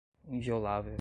inviolável 0.29 0.89